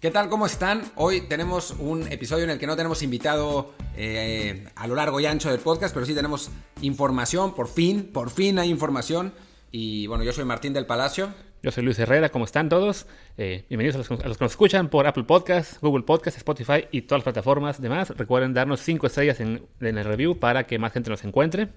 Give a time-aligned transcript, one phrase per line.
[0.00, 0.30] ¿Qué tal?
[0.30, 0.80] ¿Cómo están?
[0.96, 5.26] Hoy tenemos un episodio en el que no tenemos invitado eh, a lo largo y
[5.26, 6.50] ancho del podcast, pero sí tenemos
[6.80, 9.34] información, por fin, por fin hay información.
[9.70, 11.34] Y bueno, yo soy Martín del Palacio.
[11.62, 13.06] Yo soy Luis Herrera, ¿cómo están todos?
[13.36, 17.18] Eh, bienvenidos a los, que nos escuchan por Apple Podcasts, Google Podcasts, Spotify y todas
[17.18, 18.08] las plataformas demás.
[18.16, 21.68] Recuerden darnos 5 estrellas en, el review para que más gente nos encuentre.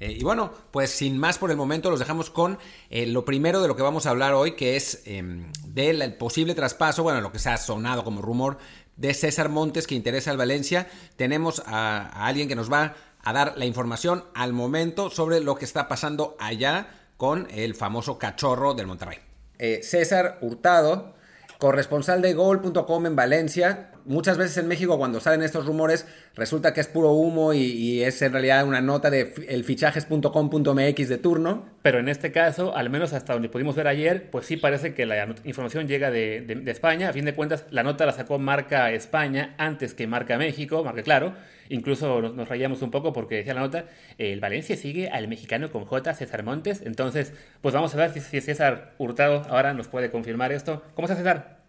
[0.00, 2.58] Eh, y bueno, pues sin más por el momento, los dejamos con
[2.88, 6.54] eh, lo primero de lo que vamos a hablar hoy, que es em, del posible
[6.54, 8.56] traspaso, bueno, lo que se ha sonado como rumor
[8.96, 10.88] de César Montes que interesa al Valencia.
[11.16, 15.66] Tenemos a, alguien que nos va a dar la información al momento sobre lo que
[15.66, 19.18] está pasando allá con el famoso cachorro del Monterrey.
[19.58, 21.14] Eh, César Hurtado,
[21.58, 26.80] corresponsal de gol.com en Valencia, muchas veces en México cuando salen estos rumores resulta que
[26.80, 31.64] es puro humo y, es en realidad una nota de elfichajes.com.mx de turno.
[31.82, 35.06] Pero en este caso, al menos hasta donde pudimos ver ayer, pues sí parece que
[35.06, 37.08] la información llega de, España.
[37.08, 41.02] A fin de cuentas, la nota la sacó Marca España antes que Marca México, Marca
[41.02, 41.32] Claro.
[41.68, 43.84] Incluso nos, rayamos un poco porque decía la nota,
[44.18, 46.82] el Valencia sigue al mexicano con J, César Montes.
[46.84, 50.82] Entonces, pues vamos a ver si, si César Hurtado ahora nos puede confirmar esto.
[50.94, 51.59] ¿Cómo está César?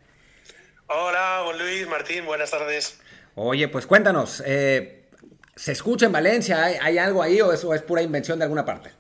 [0.94, 3.00] Hola, Luis, Martín, buenas tardes.
[3.36, 5.06] Oye, pues cuéntanos, eh,
[5.56, 6.66] ¿se escucha en Valencia?
[6.66, 8.92] ¿Hay, algo ahí o eso es pura invención de alguna parte?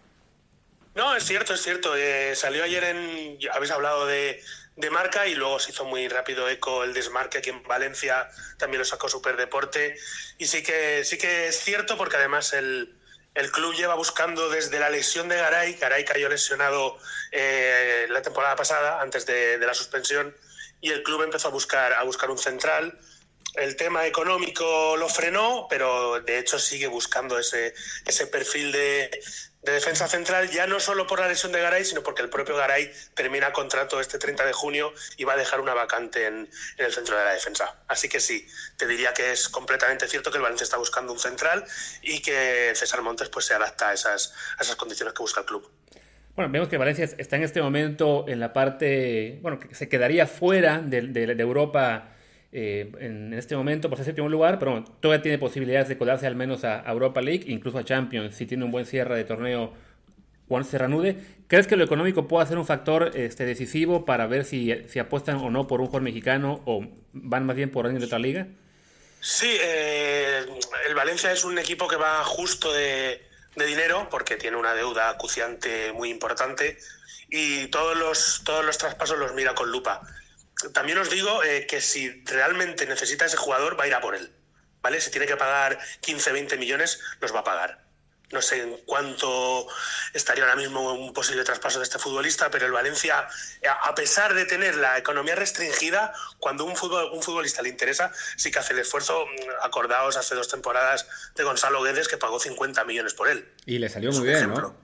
[0.95, 1.97] No, es cierto, es cierto.
[1.97, 3.37] Eh, salió ayer en.
[3.51, 4.41] Habéis hablado de,
[4.89, 8.29] marca y luego se hizo muy rápido eco el desmarque aquí en Valencia.
[8.57, 9.97] También lo sacó Superdeporte.
[10.37, 12.95] Y sí que, sí que es cierto porque además el,
[13.51, 15.73] club lleva buscando desde la lesión de Garay.
[15.73, 16.97] Garay cayó lesionado
[17.33, 20.33] eh, la temporada pasada, antes de la suspensión
[20.81, 22.99] y el club empezó a buscar, a buscar un central.
[23.53, 27.73] El tema económico lo frenó, pero de hecho sigue buscando ese,
[28.05, 29.21] ese perfil de,
[29.61, 32.91] defensa central, ya no solo por la lesión de Garay, sino porque el propio Garay
[33.13, 37.15] termina contrato este 30 de junio y va a dejar una vacante en, el centro
[37.17, 37.83] de la defensa.
[37.87, 38.47] Así que sí,
[38.77, 41.63] te diría que es completamente cierto que el Valencia está buscando un central
[42.01, 45.45] y que César Montes pues, se adapta a esas, a esas condiciones que busca el
[45.45, 45.80] club.
[46.35, 50.27] Bueno, vemos que Valencia está en este momento en la parte, bueno, que se quedaría
[50.27, 50.99] fuera de,
[51.39, 52.15] Europa
[52.51, 56.27] eh, en este momento por ser séptimo lugar, pero bueno, todavía tiene posibilidades de colarse
[56.27, 59.73] al menos a Europa League, incluso a Champions, si tiene un buen cierre de torneo
[60.51, 61.15] Juan Serranude.
[61.47, 65.37] ¿Crees que lo económico puede ser un factor este, decisivo para ver si, si apuestan
[65.37, 68.47] o no por un jugador mexicano o van más bien por alguien de otra liga?
[69.21, 70.41] Sí, eh,
[70.89, 73.21] el Valencia es un equipo que va justo de,
[73.55, 76.77] de dinero porque tiene una deuda acuciante muy importante
[77.29, 80.01] y todos los, todos los traspasos los mira con lupa.
[80.73, 84.15] También os digo eh, que si realmente necesita ese jugador, va a ir a por
[84.15, 84.31] él.
[84.81, 84.99] ¿Vale?
[84.99, 87.90] Si tiene que pagar 15, 20 millones, los va a pagar.
[88.31, 89.67] No sé en cuánto
[90.13, 93.27] estaría ahora mismo un posible traspaso de este futbolista, pero el Valencia,
[93.83, 98.59] a pesar de tener la economía restringida, cuando un, un futbolista le interesa, sí que
[98.59, 99.25] hace el esfuerzo.
[99.61, 103.51] Acordaos hace dos temporadas de Gonzalo Guedes que pagó 50 millones por él.
[103.65, 104.75] Y le salió muy bien, ¿no?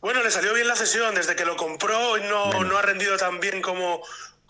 [0.00, 1.14] Bueno, le salió bien la cesión.
[1.14, 4.02] Desde que lo compró no, no ha rendido tan bien como,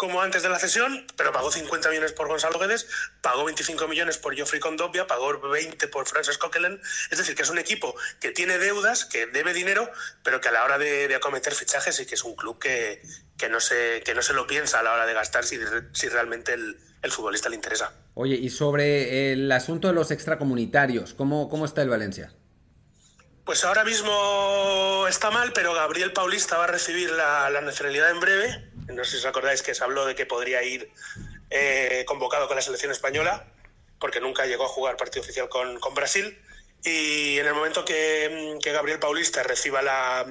[0.04, 2.87] como antes de la cesión, pero pagó 50 millones por Gonzalo Guedes,
[3.22, 6.78] pagó 25 millones por Geoffrey Condopia, pagó 20 por Francis Coquelin.
[7.10, 9.91] Es decir, que es un equipo que tiene deudas, que debe dinero,
[10.22, 13.00] pero que a la hora de, acometer fichajes sí que es un club que,
[13.38, 15.59] que, no se, que no se lo piensa a la hora de gastar si,
[15.93, 17.93] si realmente el, el, futbolista le interesa.
[18.12, 22.34] Oye, y sobre el asunto de los extracomunitarios, ¿cómo, cómo está el Valencia?
[23.44, 28.20] Pues ahora mismo está mal, pero Gabriel Paulista va a recibir la, la nacionalidad en
[28.20, 30.90] breve no sé si os acordáis que se habló de que podría ir
[31.50, 33.46] eh, convocado con la selección española,
[33.98, 36.38] porque nunca llegó a jugar partido oficial con, Brasil.
[36.82, 40.26] Y en el momento que, Gabriel Paulista reciba la,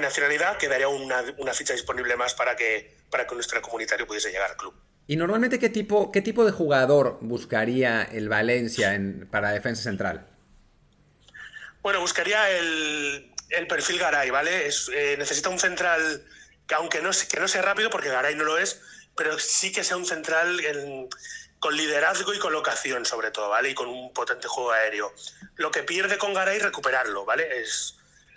[0.00, 4.56] nacionalidad, quedaría una, ficha disponible más para que, para que nuestro comunitario pudiese llegar al
[4.56, 4.74] club.
[5.06, 8.98] ¿Y normalmente qué tipo, qué tipo de jugador buscaría el Valencia
[9.30, 10.26] para defensa central?
[11.82, 13.30] Bueno, buscaría el,
[13.68, 14.68] perfil Garay, ¿vale?
[14.68, 16.24] Eh, necesita un central
[16.66, 18.80] que aunque no, que no sea rápido, porque Garay no lo es,
[19.16, 20.60] pero sí que sea un central
[21.58, 23.70] con liderazgo y colocación, sobre todo, ¿vale?
[23.70, 25.14] Y con un potente juego aéreo.
[25.56, 27.60] Lo que pierde con Garay, recuperarlo, ¿vale?
[27.60, 27.96] Es,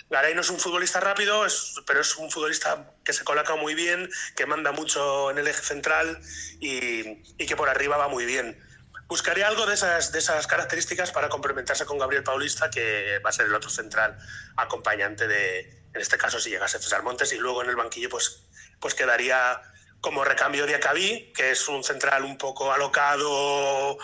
[0.09, 1.45] Garay no es un futbolista rápido,
[1.85, 5.61] pero es un futbolista que se coloca muy bien, que manda mucho en el eje
[5.61, 6.19] central
[6.59, 8.63] y, y, que por arriba va muy bien.
[9.07, 13.33] Buscaría algo de esas, de esas características para complementarse con Gabriel Paulista, que va a
[13.33, 14.17] ser el otro central
[14.55, 18.43] acompañante de, en este caso si llegase César Montes, y luego en el banquillo pues,
[18.79, 19.61] pues quedaría
[19.99, 23.97] como recambio de Acabí, que es un central un poco alocado,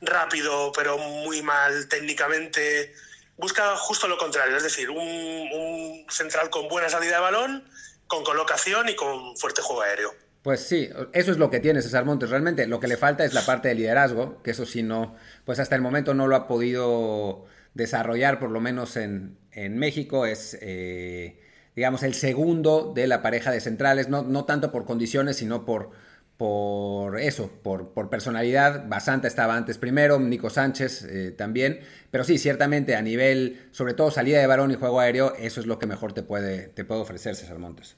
[0.00, 2.94] rápido, pero muy mal técnicamente.
[3.36, 7.68] Busca justo lo contrario, es decir, un, central con buena salida de balón,
[8.06, 10.14] con colocación y con fuerte juego aéreo.
[10.42, 12.30] Pues sí, eso es lo que tiene César Montes.
[12.30, 15.58] Realmente lo que le falta es la parte de liderazgo, que eso sí no, pues
[15.58, 17.44] hasta el momento no lo ha podido
[17.74, 20.26] desarrollar, por lo menos en, México.
[20.26, 21.40] Es, eh,
[21.76, 25.90] digamos, el segundo de la pareja de centrales, no, no tanto por condiciones, sino por,
[26.36, 28.88] por eso, por, por, personalidad.
[28.88, 31.86] Basanta estaba antes primero, Nico Sánchez eh, también.
[32.10, 35.66] Pero sí, ciertamente a nivel, sobre todo salida de balón y juego aéreo, eso es
[35.66, 37.96] lo que mejor te puede, te puede ofrecer César Montes.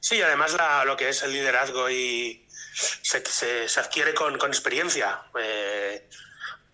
[0.00, 0.56] Sí, además
[0.86, 2.46] lo que es el liderazgo y
[3.02, 3.22] se,
[3.68, 5.20] se, adquiere con, con experiencia.
[5.38, 6.08] Eh,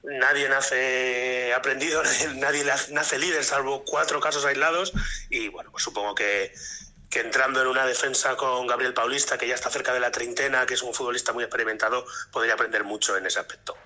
[0.06, 2.02] nadie nace aprendido,
[2.36, 4.92] nadie nace líder, salvo cuatro casos aislados.
[5.30, 6.52] Y bueno, pues supongo que,
[7.10, 10.66] que entrando en una defensa con Gabriel Paulista, que ya está cerca de la treintena,
[10.66, 13.76] que es un futbolista muy experimentado, podría aprender mucho en ese aspecto.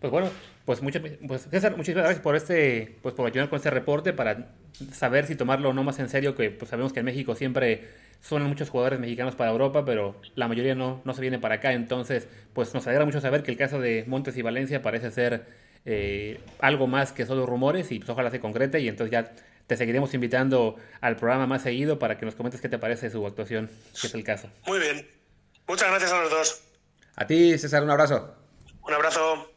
[0.00, 0.30] Pues bueno,
[0.68, 4.52] pues, mucho, pues César, muchísimas gracias por este, pues por ayudar con este reporte para
[4.92, 7.88] saber si tomarlo o no más en serio, que pues sabemos que en México siempre
[8.20, 11.72] suenan muchos jugadores mexicanos para Europa, pero la mayoría no, no se viene para acá,
[11.72, 15.46] entonces pues nos alegra mucho saber que el caso de Montes y Valencia parece ser
[15.86, 19.32] eh, algo más que solo rumores y pues ojalá se concrete y entonces ya
[19.66, 23.26] te seguiremos invitando al programa más seguido para que nos comentes qué te parece su
[23.26, 24.50] actuación, si es el caso.
[24.66, 25.08] Muy bien.
[25.66, 26.62] Muchas gracias a los dos.
[27.16, 28.34] A ti, César, un abrazo.
[28.82, 29.47] Un abrazo.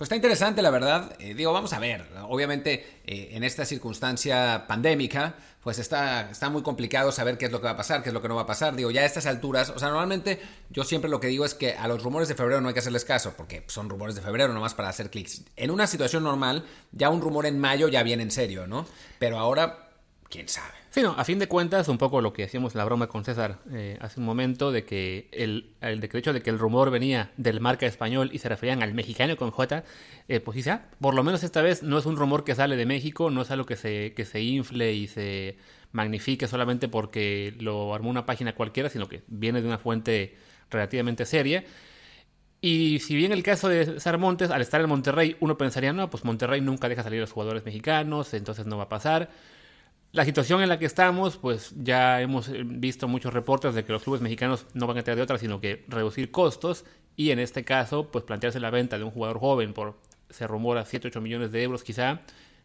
[0.00, 1.14] Pues está interesante, la verdad.
[1.18, 2.06] Eh, digo, vamos a ver.
[2.30, 7.60] Obviamente, eh, en esta circunstancia pandémica, pues está, está muy complicado saber qué es lo
[7.60, 8.74] que va a pasar, qué es lo que no va a pasar.
[8.74, 11.74] Digo, ya a estas alturas, o sea, normalmente yo siempre lo que digo es que
[11.74, 14.54] a los rumores de febrero no hay que hacerles caso, porque son rumores de febrero
[14.54, 15.42] nomás para hacer clics.
[15.56, 18.86] En una situación normal, ya un rumor en mayo ya viene en serio, ¿no?
[19.18, 19.90] Pero ahora,
[20.30, 20.79] quién sabe.
[20.90, 23.60] Sí, no, a fin de cuentas, un poco lo que hacíamos la broma con César
[23.70, 27.60] eh, hace un momento, de que el, el, hecho de que el rumor venía del
[27.60, 29.84] marca español y se referían al mexicano con J,
[30.26, 32.86] eh, pues quizá, por lo menos esta vez no es un rumor que sale de
[32.86, 35.58] México, no es algo que se, que se infle y se
[35.92, 40.36] magnifique solamente porque lo armó una página cualquiera, sino que viene de una fuente
[40.70, 41.62] relativamente seria.
[42.60, 46.10] Y si bien el caso de César Montes, al estar en Monterrey, uno pensaría, no,
[46.10, 49.30] pues Monterrey nunca deja salir a los jugadores mexicanos, entonces no va a pasar.
[50.12, 53.92] La situación en la que estamos, pues ya hemos eh, visto muchos reportes de que
[53.92, 56.84] los clubes mexicanos no van a tener de otra, sino que reducir costos
[57.14, 60.84] y en este caso, pues plantearse la venta de un jugador joven por, se rumora,
[60.84, 62.22] 7, 8 millones de euros quizá,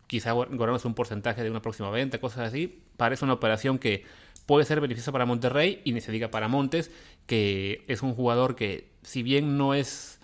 [0.08, 2.82] quizá ganarnos un porcentaje de una próxima venta, cosas así.
[2.98, 4.06] Parece una operación que
[4.48, 6.90] puede ser beneficiosa para Monterrey y ni se diga para Montes,
[7.28, 10.15] que es un jugador que si bien no es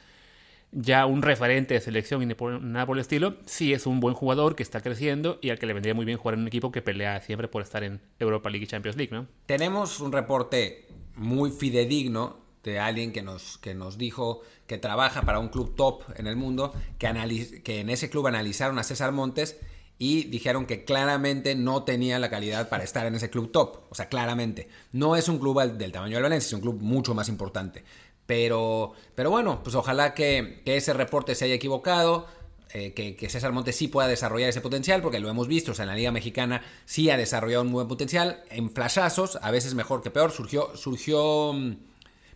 [0.71, 4.56] ya un referente de selección y nada por el estilo, sí es un buen jugador
[4.56, 6.81] que está creciendo y al que le vendría muy bien jugar en un equipo que
[6.81, 9.27] pelea siempre por estar en Europa League y Champions League, ¿no?
[9.45, 15.39] Tenemos un reporte muy fidedigno de alguien que nos, que nos dijo que trabaja para
[15.39, 19.57] un club top en el mundo, que, que en ese club analizaron a César Montes
[20.03, 23.81] y dijeron que claramente no tenía la calidad para estar en ese club top.
[23.91, 24.68] O sea, claramente.
[24.91, 27.83] No es un club del tamaño del Valencia, es un club mucho más importante.
[28.31, 32.28] Pero, pero bueno, pues ojalá que, ese reporte se haya equivocado.
[32.74, 35.83] Eh, que, César Montes sí pueda desarrollar ese potencial, porque lo hemos visto, o sea,
[35.83, 40.01] en la Liga Mexicana sí ha desarrollado un buen potencial, en flashazos, a veces mejor
[40.01, 41.75] que peor, surgió, surgió mm,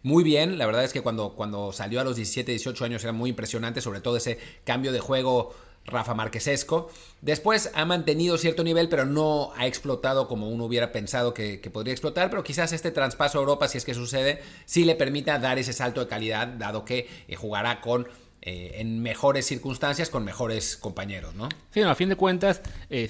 [0.04, 3.14] muy bien, la verdad es que cuando, cuando salió a los 17, 18 años era
[3.14, 6.90] muy impresionante, sobre todo ese cambio de juego Rafa Marquesesco.
[7.22, 11.94] Después ha mantenido cierto nivel, pero no ha explotado como uno hubiera pensado que, podría
[11.94, 12.30] explotar.
[12.30, 15.74] Pero quizás este traspaso a Europa, si es que sucede, sí le permita dar ese
[15.74, 18.08] salto de calidad, dado que eh, jugará con
[18.48, 21.50] eh, en mejores circunstancias con mejores compañeros, ¿no?
[21.72, 22.62] Sí, a fin de cuentas,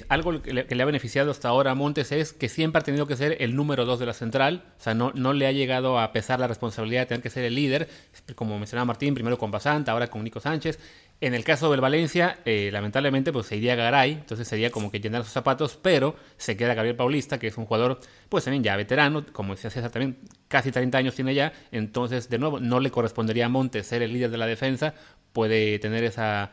[0.08, 3.17] algo que le, ha beneficiado hasta ahora a Montes es que siempre ha tenido que
[3.17, 6.13] ser el número dos de la central, o sea, no, no le ha llegado a
[6.13, 7.89] pesar la responsabilidad de tener que ser el líder,
[8.36, 10.79] como mencionaba Martín, primero con Basanta, ahora con Nico Sánchez,
[11.25, 15.00] en el caso del Valencia, eh, lamentablemente, pues se iría Garay, entonces sería como que
[15.00, 18.75] llenar sus zapatos, pero se queda Gabriel Paulista, que es un jugador, pues también ya
[18.75, 22.91] veterano, como decía César, también casi 30 años tiene ya, entonces, de nuevo, no le
[22.91, 24.94] correspondería a Montes ser el líder de la defensa,
[25.34, 26.51] puede tener esa,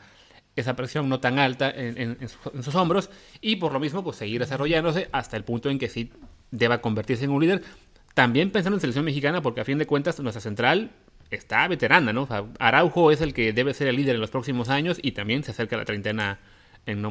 [0.57, 2.17] esa presión no tan alta en,
[2.63, 3.11] sus, hombros,
[3.43, 6.13] y por lo mismo, pues seguir desarrollándose hasta el punto en que sí
[6.51, 7.63] deba convertirse en un líder.
[8.15, 10.93] También pensando en selección mexicana, porque a fin de cuentas nuestra central
[11.37, 12.29] está veterana, ¿no?
[12.59, 15.53] Araujo es el que debe ser el líder en los próximos años y también se
[15.53, 16.39] acerca a la treintena
[16.87, 17.11] en no,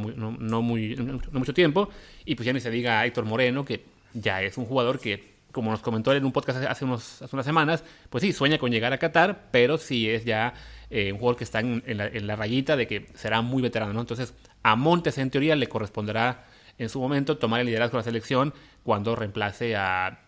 [0.61, 1.89] mucho tiempo.
[2.25, 5.71] Y pues ya ni se diga Héctor Moreno, que ya es un jugador que, como
[5.71, 9.47] nos comentó en un podcast hace unas semanas, pues sí, sueña con llegar a Qatar,
[9.51, 10.53] pero sí es ya
[10.89, 14.01] eh, un jugador que está en, la, rayita de que será muy veterano, ¿no?
[14.01, 16.45] Entonces, a Montes en teoría le corresponderá
[16.77, 20.19] en su momento tomar el liderazgo de la selección cuando reemplace a,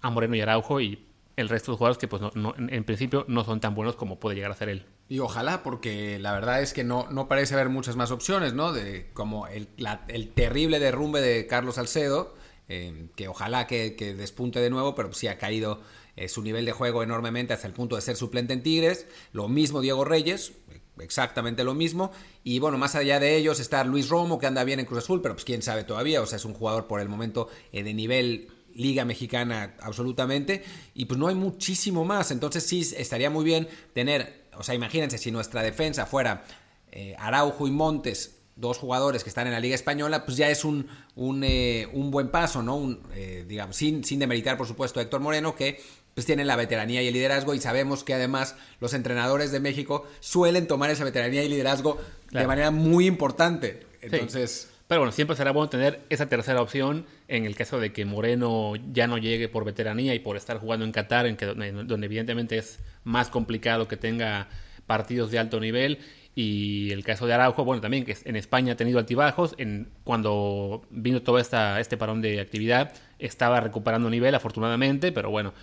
[0.00, 0.98] a Moreno y Araujo y
[1.40, 4.36] el resto de jugadores que pues no, en principio no son tan buenos como puede
[4.36, 4.86] llegar a ser él.
[5.08, 8.72] Y ojalá, porque la verdad es que no, no parece haber muchas más opciones, ¿no?
[8.72, 9.68] De, como el,
[10.08, 12.34] el terrible derrumbe de Carlos Salcedo,
[12.72, 15.80] eh, que ojalá que, despunte de nuevo, pero sí ha caído
[16.14, 19.08] eh, su nivel de juego enormemente hasta el punto de ser suplente en Tigres.
[19.32, 20.52] Lo mismo Diego Reyes,
[21.00, 22.12] exactamente lo mismo.
[22.44, 25.20] Y bueno, más allá de ellos está Luis Romo, que anda bien en Cruz Azul,
[25.20, 26.22] pero pues quién sabe todavía.
[26.22, 30.64] O sea, es un jugador por el momento eh, de nivel Liga Mexicana absolutamente.
[30.94, 32.30] Y pues no hay muchísimo más.
[32.30, 36.44] Entonces sí estaría muy bien tener, o sea, imagínense si nuestra defensa fuera
[36.92, 40.66] eh, Araujo y Montes dos jugadores que están en la Liga Española, pues ya es
[40.66, 42.76] un, un, eh, un buen paso, ¿no?
[42.76, 43.00] Un,
[43.46, 45.80] digamos, sin, sin demeritar, por supuesto, a Héctor Moreno, que
[46.14, 50.06] pues tienen la veteranía y el liderazgo y sabemos que además los entrenadores de México
[50.20, 51.98] suelen tomar esa veteranía y liderazgo
[52.30, 53.86] de manera muy importante.
[54.02, 54.69] Entonces...
[54.90, 58.72] Pero bueno, siempre será bueno tener esa tercera opción en el caso de que Moreno
[58.90, 62.58] ya no llegue por veteranía y por estar jugando en Qatar, en que, donde evidentemente
[62.58, 64.48] es más complicado que tenga
[64.86, 66.00] partidos de alto nivel.
[66.34, 69.54] Y el caso de Araujo, bueno, también que en España ha tenido altibajos.
[69.58, 75.54] En, cuando vino todo esta, este parón de actividad, estaba recuperando nivel, afortunadamente, pero bueno,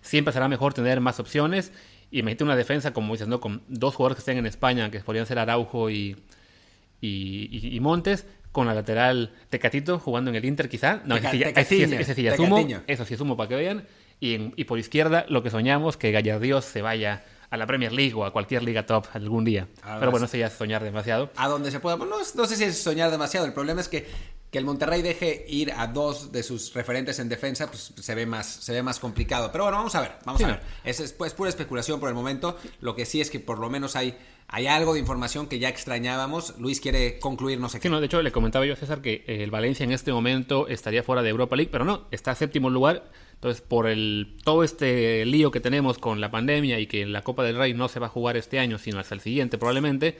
[0.00, 1.72] siempre será mejor tener más opciones.
[2.12, 3.40] Y me una defensa, como dices, ¿no?
[3.40, 6.14] con dos jugadores que estén en España, que podrían ser Araujo y,
[7.00, 8.26] y, Montes,
[8.56, 11.02] con la lateral Tecatito jugando en el Inter, quizá.
[11.04, 12.66] No, ese, sí asumo.
[12.86, 13.84] Eso sí asumo para que vean.
[14.18, 18.14] Y, y por izquierda, lo que soñamos, que Gallardios se vaya a la Premier League
[18.14, 19.68] o a cualquier liga top algún día.
[20.00, 21.30] Pero bueno, eso ya es soñar demasiado.
[21.36, 21.98] A donde se pueda.
[21.98, 23.44] no, no, sé si es soñar demasiado.
[23.44, 24.06] El problema es que
[24.50, 28.26] que el Monterrey deje ir a dos de sus referentes en defensa, pues se ve
[28.26, 29.50] más, se ve más complicado.
[29.50, 30.60] Pero bueno, vamos a ver, vamos a ver.
[30.84, 32.56] Es, es, pues, pura especulación por el momento.
[32.80, 34.16] Lo que sí es que por lo menos hay,
[34.48, 36.54] hay algo de información que ya extrañábamos.
[36.58, 37.88] Luis quiere concluir, no sé qué.
[37.88, 40.12] Sí, no, de hecho le comentaba yo a César que eh, el Valencia en este
[40.12, 43.10] momento estaría fuera de Europa League, pero no, está a séptimo lugar.
[43.34, 47.42] Entonces, por el todo este lío que tenemos con la pandemia y que la Copa
[47.42, 50.16] del Rey no se va a jugar este año, sino hasta el siguiente probablemente,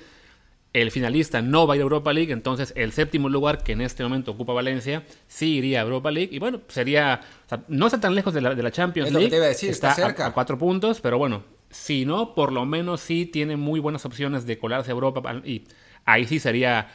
[0.83, 3.80] el finalista no va a ir a Europa League, entonces el séptimo lugar que en
[3.80, 6.28] este momento ocupa Valencia sí iría a Europa League.
[6.30, 7.23] Y bueno, sería,
[7.68, 10.26] no está tan lejos de la, de la Champions League, está, cerca.
[10.26, 14.45] A, cuatro puntos, pero bueno, si no, por lo menos sí tiene muy buenas opciones
[14.45, 15.64] de colarse a Europa y
[16.04, 16.88] ahí sí sería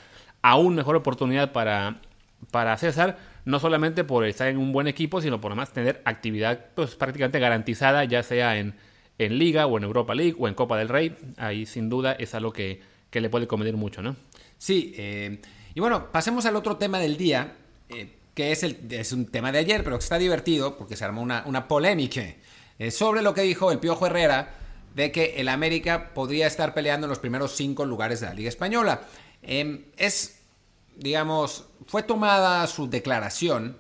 [0.44, 2.02] aún mejor oportunidad para,
[2.52, 6.68] para César, no solamente por estar en un buen equipo, sino por además tener actividad
[6.76, 8.76] pues prácticamente garantizada, ya sea en,
[9.18, 12.36] en Liga o en Europa League o en Copa del Rey, ahí sin duda es
[12.36, 14.16] algo que que le puede convenir mucho, ¿no?
[14.58, 15.40] Sí, eh,
[15.76, 17.58] y bueno, pasemos al otro tema del día,
[17.90, 21.44] eh, que es, un tema de ayer, pero que está divertido porque se armó una,
[21.46, 22.24] una polémica
[22.80, 24.56] eh, sobre lo que dijo el Piojo Herrera
[24.96, 28.50] de que el América podría estar peleando en los primeros cinco lugares de la Liga
[28.50, 29.02] Española.
[29.42, 30.40] Em, es,
[30.96, 33.78] digamos, fue tomada su declaración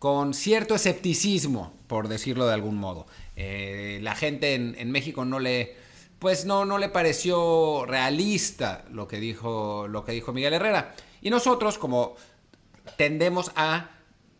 [0.00, 3.06] con cierto escepticismo, por decirlo de algún modo.
[3.36, 5.76] la gente en México no le
[6.18, 10.94] pues no, no le pareció realista lo que dijo, lo que dijo Miguel Herrera.
[11.20, 12.16] Y nosotros, como
[12.96, 13.90] tendemos a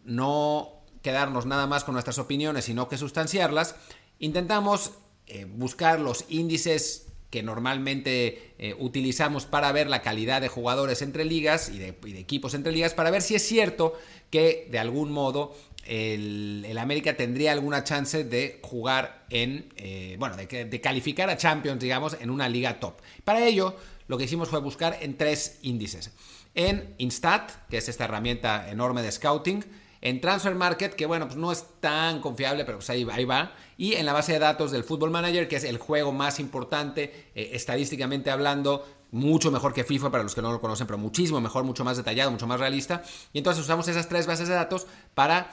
[0.04, 3.76] no quedarnos nada más con nuestras opiniones, sino que sustanciarlas,
[4.18, 4.92] intentamos
[5.26, 11.24] eh, buscar los índices que normalmente eh, utilizamos para ver la calidad de jugadores entre
[11.24, 13.98] ligas y de, equipos entre ligas, para ver si es cierto
[14.30, 15.54] que de algún modo
[15.88, 21.80] el, América tendría alguna chance de jugar en, eh, bueno, de, de, calificar a Champions,
[21.80, 23.00] digamos, en una liga top.
[23.24, 23.76] Para ello,
[24.06, 26.12] lo que hicimos fue buscar en tres índices.
[26.54, 29.64] En Instat, que es esta herramienta enorme de scouting,
[30.00, 33.52] en Transfer Market, que bueno, pues no es tan confiable, pero pues ahí, ahí va.
[33.76, 37.30] Y en la base de datos del Football Manager, que es el juego más importante,
[37.34, 41.40] eh, estadísticamente hablando, mucho mejor que FIFA para los que no lo conocen, pero muchísimo
[41.40, 43.02] mejor, mucho más detallado, mucho más realista.
[43.32, 45.50] Y entonces usamos esas tres bases de datos para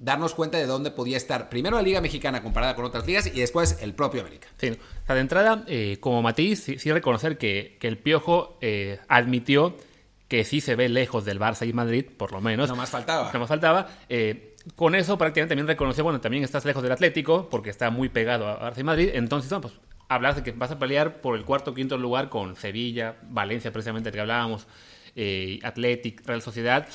[0.00, 3.38] darnos cuenta de dónde podía estar primero la Liga Mexicana comparada con otras ligas y
[3.38, 4.48] después el propio América.
[4.56, 8.98] Sí, o sea, de entrada, eh, como Matiz, sí, reconocer que, que, el Piojo eh,
[9.08, 9.76] admitió
[10.26, 12.68] que sí se ve lejos del Barça y Madrid, por lo menos.
[12.68, 13.30] No más faltaba.
[13.32, 13.88] No más faltaba.
[14.08, 18.08] Eh, con eso prácticamente también reconoció, bueno, también estás lejos del Atlético, porque está muy
[18.08, 19.10] pegado a Barça y Madrid.
[19.12, 19.74] Entonces, no, pues
[20.08, 23.72] hablar de que vas a pelear por el cuarto o quinto lugar con Sevilla, Valencia,
[23.72, 24.66] precisamente, que hablábamos,
[25.14, 26.88] eh, Athletic, Real Sociedad.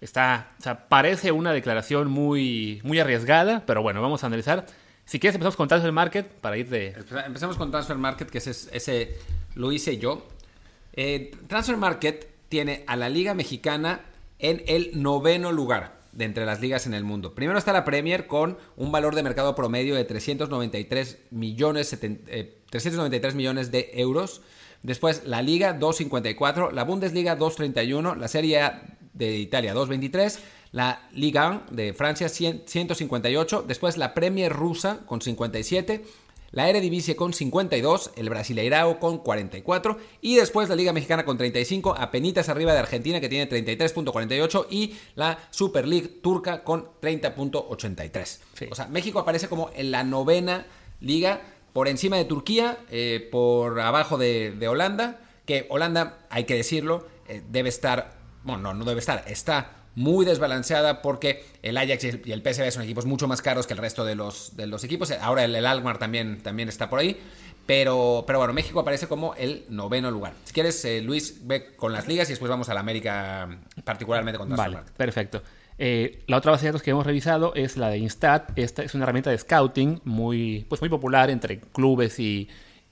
[0.00, 4.66] Está, o sea, parece una declaración muy, muy arriesgada, pero bueno, vamos a analizar.
[5.04, 6.94] Si quieres, empezamos con Transfer Market para ir de.
[7.26, 9.18] Empezamos con Transfer Market, que ese, ese
[9.54, 10.26] lo hice yo.
[10.92, 14.00] Eh, Transfer Market tiene a la Liga Mexicana
[14.38, 17.34] en el noveno lugar de entre las ligas en el mundo.
[17.34, 23.36] Primero está la Premier con un valor de mercado promedio de 393 millones, 393 eh,
[23.36, 24.42] millones de euros.
[24.82, 28.62] Después la Liga 254, la Bundesliga 231, la Serie
[29.20, 29.72] de Italia.
[29.72, 30.40] 223,
[30.72, 36.02] la Liga 1 de Francia 158, después la Premier rusa con 57,
[36.50, 41.94] la Eredivisie con 52, el Brasileirao con 44 y después la Liga Mexicana con 35,
[41.96, 48.70] apenitas arriba de Argentina que tiene 33.48 y la Super League turca con 30.83.
[48.70, 50.66] O sea, México aparece como en la novena
[51.00, 51.40] liga
[51.72, 57.42] por encima de Turquía, eh, por abajo de, Holanda, que Holanda, hay que decirlo, eh,
[57.48, 62.42] debe estar, bueno, no, no debe estar, está muy desbalanceada porque el Ajax y el
[62.42, 65.10] PSV son equipos mucho más caros que el resto de los, de los equipos.
[65.20, 67.20] Ahora el, Almar también, también está por ahí.
[67.66, 70.32] Pero, pero bueno, México aparece como el noveno lugar.
[70.44, 73.48] Si quieres, eh, Luis, ve con las ligas y después vamos a la América,
[73.84, 75.42] particularmente con Vale, perfecto.
[75.78, 78.58] Eh, la otra base de datos que hemos revisado es la de Instat.
[78.58, 82.48] Esta es una herramienta de scouting muy, pues muy popular entre clubes y,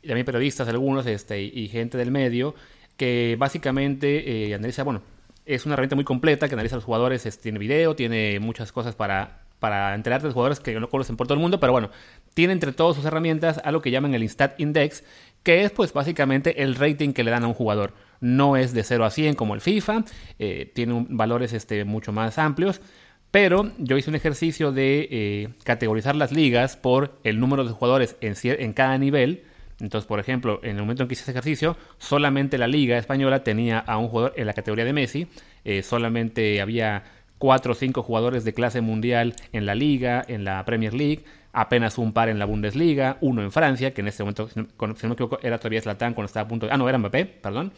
[0.07, 2.55] también periodistas, algunos, este, y, gente del medio,
[2.97, 5.03] que básicamente eh, analiza, bueno,
[5.49, 8.95] es una herramienta muy completa que analiza a los jugadores, tiene video, tiene muchas cosas
[8.95, 11.91] para, para enterarte de los jugadores que no conocen por todo el mundo, pero bueno,
[12.35, 15.05] tiene entre todas sus herramientas algo que llaman el Instat Index,
[15.43, 17.95] que es pues básicamente el rating que le dan a un jugador.
[18.21, 20.05] No es de 0 a 100 como el FIFA,
[20.39, 22.83] eh, tiene valores este, mucho más amplios,
[23.31, 28.17] pero yo hice un ejercicio de eh, categorizar las ligas por el número de jugadores
[28.21, 29.45] en, en cada nivel
[29.81, 33.45] entonces, por ejemplo, en el momento en que hice ese ejercicio, solamente la Liga Española
[33.45, 35.29] tenía a un jugador en la categoría de Messi,
[35.65, 37.05] eh, solamente había
[37.39, 41.97] cuatro o cinco jugadores de clase mundial en la Liga, en la Premier League, apenas
[41.99, 45.13] un par en la Bundesliga, uno en Francia, que en este momento, si no me
[45.13, 46.73] equivoco, era todavía Zlatan cuando estaba a punto de...
[46.73, 47.73] Ah, no, era Mbappé, perdón.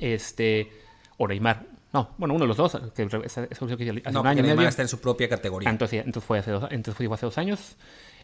[0.00, 0.70] Este...
[1.18, 1.66] O Neymar.
[1.92, 5.28] No, bueno, uno de los dos, que hace un año Neymar está en su propia
[5.28, 5.68] categoría.
[5.68, 7.76] entonces, entonces, fue hace dos, entonces fue hace dos años.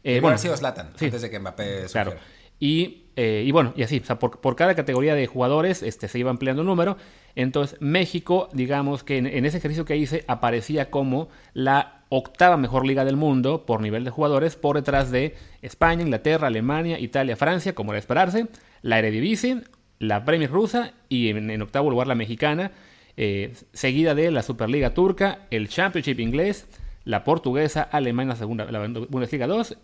[0.03, 2.15] Eh, bueno, ha sido Zlatan, antes de que Mbappé Claro.
[2.61, 6.63] Y, eh, y, bueno, y así, por, cada categoría de jugadores este, se iba ampliando
[6.63, 6.97] el número.
[7.35, 13.05] Entonces, México, digamos que en, ese ejercicio que hice, aparecía como la octava mejor liga
[13.05, 17.93] del mundo por nivel de jugadores, por detrás de España, Inglaterra, Alemania, Italia, Francia, como
[17.93, 18.49] era esperarse,
[18.83, 19.63] la Eredivisie,
[19.99, 22.73] la Premier rusa y en, octavo lugar la mexicana,
[23.17, 26.67] eh, seguida de la Superliga turca, el Championship inglés,
[27.05, 29.77] la portuguesa, Alemania, la, segunda, la Bundesliga 2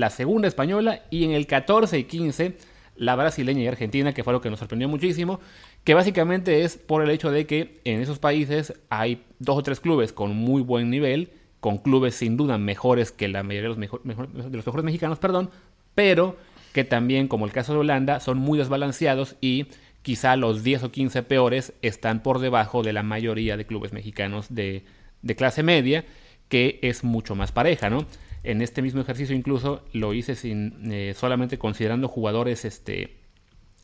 [0.00, 2.56] la segunda española y en el 14 y 15
[2.96, 5.40] la brasileña y argentina, que fue lo que nos sorprendió muchísimo,
[5.82, 9.80] que básicamente es por el hecho de que en esos países hay dos o tres
[9.80, 11.30] clubes con muy buen nivel,
[11.60, 15.50] con clubes sin duda mejores que la mayoría de los, de los mejores mexicanos, perdón,
[15.94, 16.36] pero
[16.72, 19.66] que también, como el caso de Holanda, son muy desbalanceados y
[20.02, 24.54] quizá los 10 o 15 peores están por debajo de la mayoría de clubes mexicanos
[24.54, 24.84] de,
[25.22, 26.04] de clase media,
[26.48, 28.06] que es mucho más pareja, ¿no?
[28.44, 33.16] En este mismo ejercicio incluso lo hice sin eh, solamente considerando jugadores este,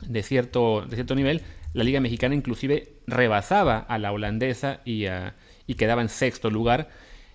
[0.06, 1.42] de, cierto, de cierto nivel.
[1.72, 5.06] La Liga Mexicana inclusive rebasaba a la holandesa y,
[5.66, 6.88] y quedaba en sexto lugar.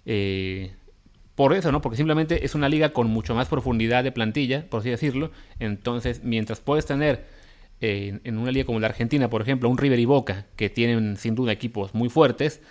[0.05, 0.73] Eh,
[1.35, 1.81] por eso, ¿no?
[1.81, 5.31] Porque simplemente es una liga con mucho más profundidad de plantilla, por así decirlo.
[5.59, 7.25] Entonces, mientras puedes tener
[7.81, 11.17] eh, en una liga como la Argentina, por ejemplo, un River y Boca, que tienen
[11.17, 12.61] sin duda equipos muy fuertes,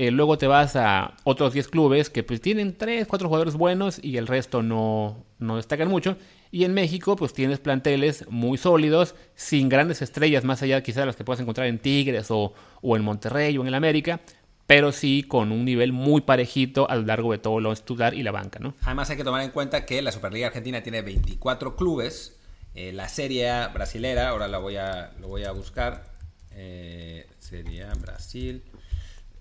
[0.00, 4.02] eh, luego te vas a otros 10 clubes que pues tienen 3, 4 jugadores buenos
[4.02, 6.16] y el resto no, no destacan mucho.
[6.50, 11.06] Y en México pues tienes planteles muy sólidos, sin grandes estrellas, más allá quizás de
[11.06, 14.22] las que puedas encontrar en Tigres o, o en Monterrey o en el América,
[14.66, 18.22] pero sí con un nivel muy parejito a lo largo de todo lo estudiar y
[18.22, 18.72] la banca, ¿no?
[18.80, 22.38] Además hay que tomar en cuenta que la Superliga Argentina tiene 24 clubes,
[22.74, 26.04] eh, la Serie A brasilera, ahora la voy a, lo voy a buscar,
[26.52, 28.62] eh, Serie A Brasil,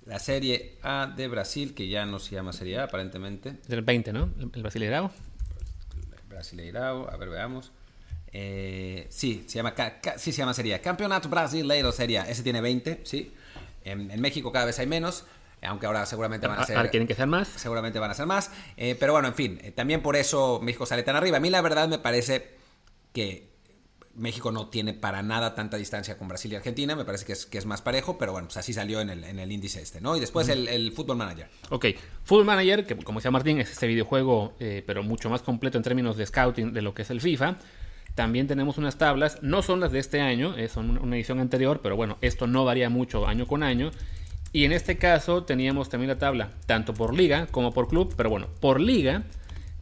[0.09, 3.57] la Serie A de Brasil, que ya no se llama Serie A aparentemente.
[3.67, 4.33] Del 20, ¿no?
[4.39, 5.11] El Brasileirao.
[6.27, 7.71] Brasileirao, a ver, veamos.
[8.33, 9.75] Eh, sí, se llama,
[10.17, 10.81] sí, se llama Serie A.
[10.81, 12.23] Campeonato Brasileiro Serie A.
[12.27, 13.31] Ese tiene 20, sí.
[13.83, 15.25] En, México cada vez hay menos
[15.61, 16.77] aunque ahora seguramente van a ser...
[16.77, 17.49] Ahora quieren que sean más.
[17.49, 18.49] Seguramente van a ser más.
[18.77, 21.35] Eh, pero bueno, en fin, eh, también por eso México sale tan arriba.
[21.35, 22.55] A mí la verdad me parece
[23.11, 23.48] que
[24.19, 27.45] México no tiene para nada tanta distancia con Brasil y Argentina, me parece que es,
[27.45, 30.01] que es más parejo, pero bueno, pues así salió en el, en el índice este,
[30.01, 30.15] ¿no?
[30.15, 31.47] Y después el, el, Football Manager.
[31.69, 31.85] Ok,
[32.23, 35.83] Football Manager, que como decía Martín, es este videojuego, eh, pero mucho más completo en
[35.83, 37.57] términos de scouting de lo que es el FIFA.
[38.15, 41.79] También tenemos unas tablas, no son las de este año, eh, son una edición anterior,
[41.81, 43.91] pero bueno, esto no varía mucho año con año.
[44.51, 48.29] Y en este caso teníamos también la tabla, tanto por liga como por club, pero
[48.29, 49.23] bueno, por liga,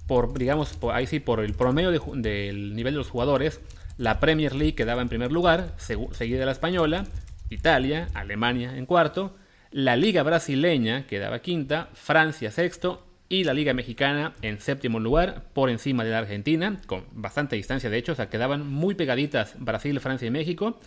[0.07, 3.61] por, digamos, ahí sí, por el promedio del nivel de los jugadores,
[3.97, 7.05] la Premier League quedaba en primer lugar, seguida la española,
[7.49, 9.35] Italia, Alemania en cuarto,
[9.71, 15.69] la Liga brasileña quedaba quinta, Francia sexto y la Liga Mexicana en séptimo lugar, por
[15.69, 19.99] encima de la Argentina, con bastante distancia de hecho, o sea, quedaban muy pegaditas Brasil,
[19.99, 20.79] Francia y México,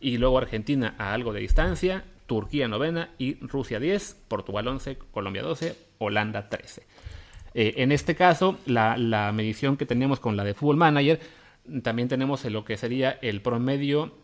[0.00, 5.42] y luego Argentina a algo de distancia, Turquía novena y Rusia 10, Portugal 11, Colombia
[5.42, 6.82] 12, Holanda 13.
[7.54, 11.20] Eh, en este caso, la, la, medición que tenemos con la de Football Manager,
[11.82, 14.14] también tenemos lo que sería el promedio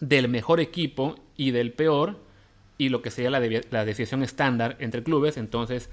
[0.00, 2.22] del mejor equipo y del peor,
[2.76, 5.36] y lo que sería la, la desviación estándar entre clubes.
[5.36, 5.90] Entonces,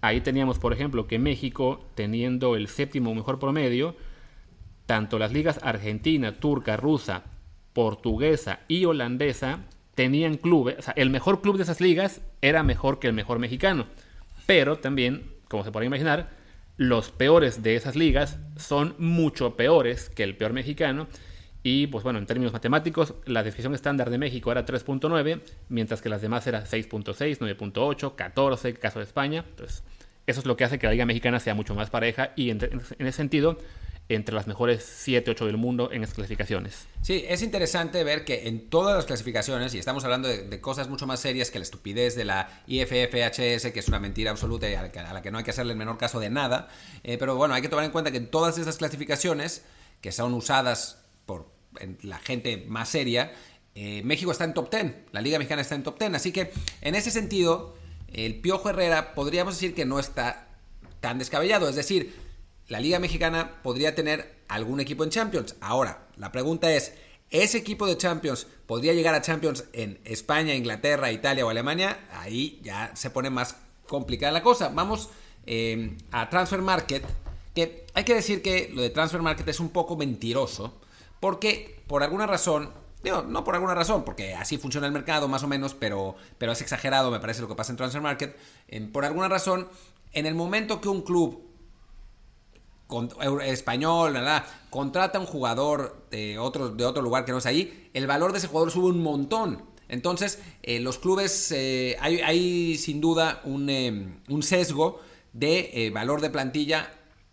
[0.00, 3.96] ahí teníamos, por ejemplo, que México, teniendo el séptimo mejor promedio,
[4.86, 7.24] tanto las ligas argentina, turca, rusa,
[7.72, 9.60] portuguesa y holandesa
[9.94, 13.38] tenían clubes, o sea, el mejor club de esas ligas era mejor que el mejor
[13.38, 13.86] mexicano.
[14.46, 16.30] Pero también, como se puede imaginar,
[16.76, 21.06] los peores de esas ligas son mucho peores que el peor mexicano.
[21.62, 26.10] Y pues bueno, en términos matemáticos, la definición estándar de México era 3.9, mientras que
[26.10, 29.44] las demás eran 6.6, 9.8, 14, caso de España.
[29.48, 29.82] Entonces,
[30.26, 32.58] eso es lo que hace que la liga mexicana sea mucho más pareja y en,
[32.62, 33.58] en ese sentido
[34.08, 36.86] entre las mejores 7, 8 del mundo en las clasificaciones.
[37.02, 41.06] Sí, es interesante ver que en todas las clasificaciones, y estamos hablando de, cosas mucho
[41.06, 44.82] más serias que la estupidez de la IFFHS, que es una mentira absoluta y a
[44.82, 46.68] la que, no hay que hacerle el menor caso de nada,
[47.02, 49.64] eh, pero bueno, hay que tomar en cuenta que en todas esas clasificaciones,
[50.00, 51.48] que son usadas por
[52.02, 53.32] la gente más seria,
[53.74, 56.52] eh, México está en top 10, la Liga Mexicana está en top 10, así que
[56.82, 57.74] en ese sentido,
[58.12, 60.48] el Piojo Herrera podríamos decir que no está
[61.00, 62.14] tan descabellado, es decir,
[62.68, 65.56] la Liga Mexicana podría tener algún equipo en Champions.
[65.60, 66.94] Ahora, la pregunta es,
[67.30, 72.08] ¿ese equipo de Champions podría llegar a Champions en España, Inglaterra, Italia o Alemania?
[72.12, 74.68] Ahí ya se pone más complicada la cosa.
[74.68, 75.10] Vamos
[75.46, 77.04] eh, a Transfer Market,
[77.54, 80.80] que hay que decir que lo de Transfer Market es un poco mentiroso,
[81.20, 82.70] porque por alguna razón,
[83.02, 86.52] digo, no por alguna razón, porque así funciona el mercado más o menos, pero, pero
[86.52, 88.36] es exagerado, me parece lo que pasa en Transfer Market,
[88.90, 89.68] por alguna razón,
[90.12, 91.43] en el momento que un club
[93.42, 94.16] español,
[94.70, 98.38] contrata un jugador de otro, de otro lugar que no es ahí, el valor de
[98.38, 99.74] ese jugador sube un montón.
[99.88, 105.00] Entonces, eh, los clubes, eh, hay, sin duda un, em, un sesgo
[105.32, 106.90] de eh, valor de plantilla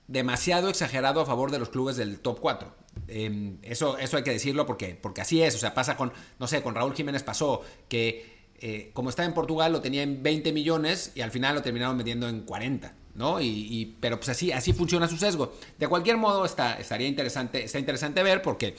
[0.07, 2.75] demasiado exagerado a favor de los clubes del top 4.
[3.07, 5.55] Em, eso, eso hay que decirlo porque, porque así es.
[5.55, 8.41] O sea, pasa con, no sé, con Raúl Jiménez pasó que
[8.93, 12.29] como está en Portugal lo tenía en 20 millones y al final lo terminaron vendiendo
[12.29, 12.93] en 40.
[13.15, 13.41] ¿No?
[13.41, 15.53] Y, pero pues así, así funciona su sesgo.
[15.77, 18.75] De cualquier modo, está, estaría interesante, está interesante ver porque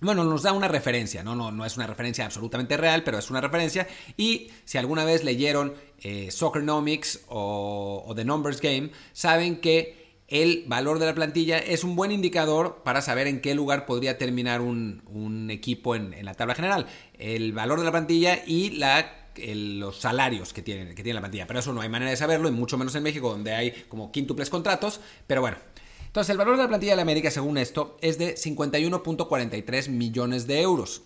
[0.00, 1.34] bueno, nos da una referencia, ¿no?
[1.34, 3.86] No, no es una referencia absolutamente real, pero es una referencia.
[4.16, 11.00] Y si alguna vez leyeron eh, Soccernomics o, The Numbers Game, saben que el valor
[11.00, 15.02] de la plantilla es un buen indicador para saber en qué lugar podría terminar un,
[15.06, 16.86] un equipo en, en, la tabla general.
[17.18, 21.46] El valor de la plantilla y la los salarios que tiene, que tiene la plantilla.
[21.46, 24.12] Pero eso no hay manera de saberlo, y mucho menos en México, donde hay como
[24.12, 25.00] quíntuples contratos.
[25.26, 25.58] Pero bueno.
[26.06, 30.48] Entonces, el valor de la plantilla de la América, según esto, es de 51.43 millones
[30.48, 31.02] de euros.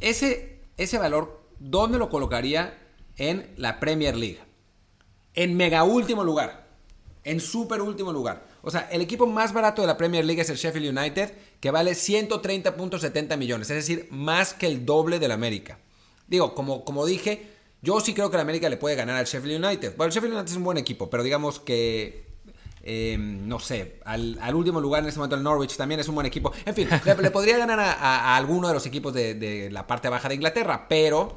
[0.00, 2.78] Ese, ese valor, ¿dónde lo colocaría
[3.16, 4.40] en la Premier League?
[5.34, 6.66] En mega último lugar.
[7.24, 8.46] En super último lugar.
[8.62, 11.70] O sea, el equipo más barato de la Premier League es el Sheffield United, que
[11.70, 15.78] vale 130.70 millones, es decir, más que el doble del América.
[16.32, 17.46] Digo, como, como dije,
[17.82, 19.96] yo sí creo que la América le puede ganar al Sheffield United.
[19.96, 22.32] Bueno, el Sheffield United es un buen equipo, pero digamos que
[22.84, 26.26] eh, no sé, al, último lugar en este momento el Norwich también es un buen
[26.26, 26.52] equipo.
[26.64, 26.88] En fin,
[27.20, 31.36] le, podría ganar a, alguno de los equipos de, la parte baja de Inglaterra, pero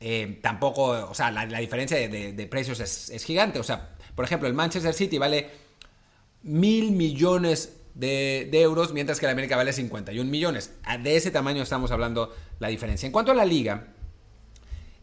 [0.00, 3.58] eh, tampoco, o sea, la, diferencia de, precios es, gigante.
[3.58, 5.50] O sea, por ejemplo, el Manchester City vale
[6.42, 10.72] mil millones de, euros, mientras que la América vale 51 millones.
[11.02, 13.06] De ese tamaño estamos hablando la diferencia.
[13.06, 13.94] En cuanto a la liga,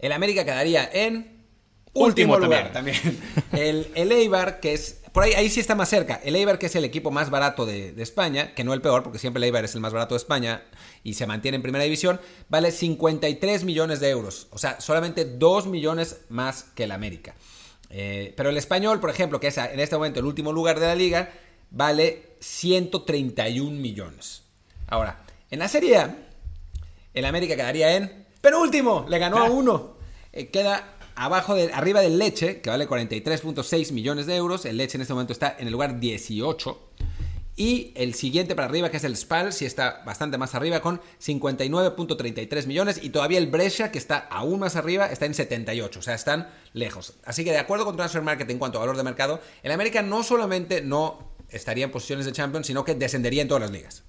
[0.04, 1.46] el América quedaría en
[1.94, 2.98] último, lugar también.
[3.54, 5.00] El, el, Eibar, que es.
[5.14, 6.20] Por ahí, ahí sí está más cerca.
[6.24, 9.20] El Eibar, que es el equipo más barato de, España, que no el peor, porque
[9.20, 10.64] siempre el Eibar es el más barato de España
[11.04, 14.48] y se mantiene en primera división, vale 53 millones de euros.
[14.52, 17.36] O sea, solamente 2 millones más que el América.
[17.90, 20.88] Eh, pero el español, por ejemplo, que es en este momento el último lugar de
[20.88, 21.32] la liga,
[21.70, 24.42] vale 131 millones.
[24.88, 26.18] Ahora, en la Serie A,
[27.14, 29.96] el América quedaría en penúltimo, le ganó a uno.
[30.34, 34.66] Eh, queda abajo de, arriba del Leche, que vale 43.6 millones de euros.
[34.66, 36.90] El Leche en este momento está en el lugar 18.
[37.56, 41.00] Y el siguiente para arriba, que es el Spal, sí está bastante más arriba con
[41.24, 43.00] 59.33 millones.
[43.02, 46.00] Y todavía el Brescia, que está aún más arriba, está en 78.
[46.00, 47.14] O sea, están lejos.
[47.24, 50.02] Así que de acuerdo con Transfer Market en cuanto a valor de mercado, el América
[50.02, 54.04] no solamente no estaría en posiciones de Champions, sino que descendería en todas las ligas.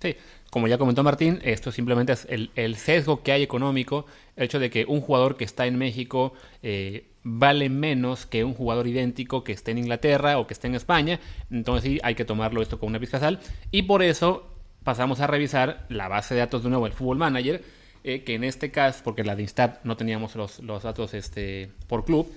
[0.00, 0.16] Sí,
[0.48, 4.70] como ya comentó Martín, esto simplemente es el, sesgo que hay económico, el hecho de
[4.70, 6.32] que un jugador que está en México
[6.62, 10.74] eh, vale menos que un jugador idéntico que esté en Inglaterra o que esté en
[10.74, 14.50] España, entonces sí hay que tomarlo esto con una pizca sal, y por eso
[14.84, 17.62] pasamos a revisar la base de datos de nuevo, el Football Manager,
[18.02, 22.06] eh, que en este caso, porque la de Instat no teníamos los, datos este, por
[22.06, 22.32] club,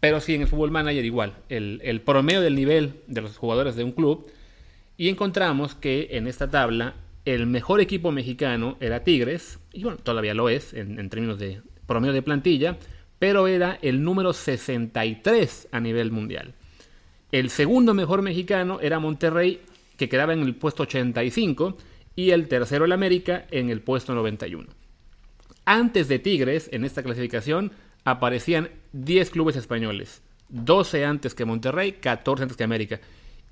[0.00, 3.76] Pero sí, en el Fútbol Manager igual, el, el promedio del nivel de los jugadores
[3.76, 4.28] de un club.
[4.96, 10.32] Y encontramos que en esta tabla el mejor equipo mexicano era Tigres, y bueno, todavía
[10.32, 12.78] lo es en, términos de promedio de plantilla,
[13.18, 16.54] pero era el número 63 a nivel mundial.
[17.32, 19.60] El segundo mejor mexicano era Monterrey,
[19.96, 21.76] que quedaba en el puesto 85,
[22.14, 24.68] y el tercero el América en el puesto 91.
[25.64, 27.72] Antes de Tigres, en esta clasificación,
[28.04, 33.00] aparecían 10 clubes españoles, 12 antes que Monterrey, 14 antes que América.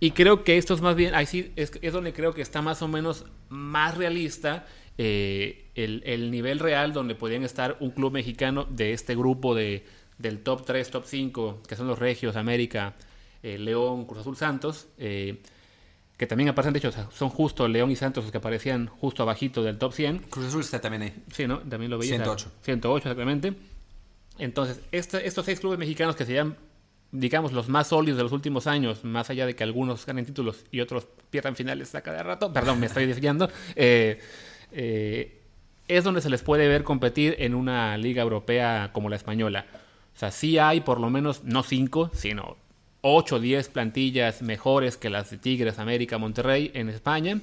[0.00, 2.62] Y creo que esto es más bien, ahí sí, es, es donde creo que está
[2.62, 4.66] más o menos más realista
[4.98, 9.84] eh, el, el, nivel real donde podían estar un club mexicano de este grupo de,
[10.18, 12.94] del top 3, top 5, que son los Regios, América,
[13.42, 15.42] eh, León, Cruz Azul, Santos, eh,
[16.16, 19.62] que también aparecen, de hecho, son justo León y Santos los que aparecían justo abajito
[19.62, 20.18] del top 100.
[20.30, 21.22] Cruz Azul está también ahí.
[21.32, 21.58] Sí, ¿no?
[21.58, 22.16] También lo veía.
[22.16, 22.52] 108.
[22.62, 23.54] 108, exactamente.
[24.38, 26.56] Entonces, este, estos seis clubes mexicanos que serían,
[27.14, 30.64] digamos, los más sólidos de los últimos años, más allá de que algunos ganen títulos
[30.72, 34.20] y otros pierdan finales a cada rato, perdón, me estoy desviando, eh,
[34.72, 35.40] eh,
[35.86, 39.64] es donde se les puede ver competir en una liga europea como la española.
[40.14, 42.56] O sea, sí hay por lo menos, no cinco, sino
[43.02, 47.40] 8 o 10 plantillas mejores que las de Tigres, América, Monterrey en España.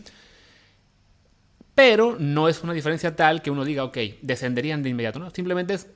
[1.75, 5.19] Pero no es una diferencia tal que uno diga, ok, descenderían de inmediato.
[5.19, 5.29] ¿no?
[5.29, 5.87] Simplemente es,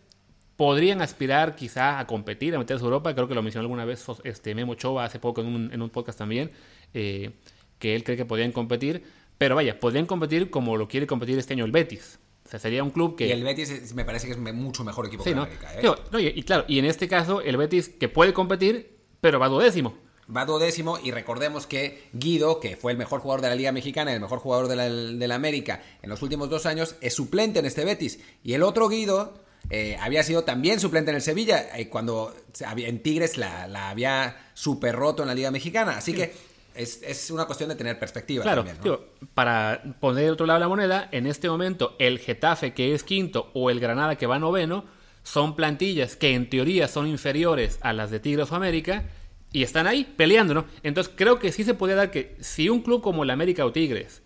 [0.56, 3.14] podrían aspirar quizá a competir, a meterse a Europa.
[3.14, 5.90] Creo que lo mencionó alguna vez este, Memo Chova hace poco en un, en un
[5.90, 6.52] podcast también,
[6.94, 7.32] eh,
[7.80, 9.04] que él cree que podrían competir.
[9.38, 12.20] Pero vaya, podrían competir como lo quiere competir este año el Betis.
[12.46, 13.28] O sea, sería un club que...
[13.28, 15.44] Y el Betis me parece que es mucho mejor equipo sí, que ¿no?
[15.44, 15.74] América.
[15.74, 15.82] ¿eh?
[15.84, 19.50] No, y, y, claro, y en este caso el Betis que puede competir, pero va
[19.50, 19.98] duodécimo.
[20.36, 24.14] Va duodécimo y recordemos que Guido, que fue el mejor jugador de la Liga Mexicana
[24.14, 27.60] el mejor jugador de la, de la América en los últimos dos años, es suplente
[27.60, 28.20] en este Betis.
[28.44, 33.02] Y el otro Guido eh, había sido también suplente en el Sevilla, eh, cuando en
[33.02, 35.98] Tigres la, la, había super roto en la Liga Mexicana.
[35.98, 36.18] Así sí.
[36.18, 36.34] que
[36.76, 38.78] es, es, una cuestión de tener perspectiva claro, también.
[38.78, 38.84] ¿no?
[38.84, 43.04] Tío, para poner otro lado de la moneda, en este momento el Getafe que es
[43.04, 44.86] quinto o el Granada que va noveno
[45.24, 49.06] son plantillas que en teoría son inferiores a las de Tigres o América
[49.52, 50.66] y están ahí peleando, ¿no?
[50.84, 53.72] Entonces creo que sí se puede dar que si un club como el América o
[53.72, 54.22] Tigres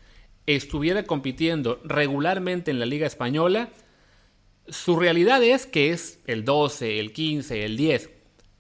[0.48, 3.70] estuviera compitiendo regularmente en la Liga Española,
[4.72, 8.10] su realidad es que es el 12, el 15, el 10,